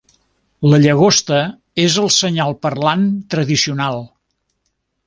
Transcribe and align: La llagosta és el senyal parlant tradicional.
La 0.69 0.79
llagosta 0.85 1.43
és 1.85 1.99
el 2.05 2.11
senyal 2.17 2.59
parlant 2.67 3.07
tradicional. 3.37 4.05